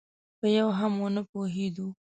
په 0.39 0.47
یوه 0.57 0.73
هم 0.79 0.93
ونه 1.01 1.21
پوهېدو. 1.31 1.87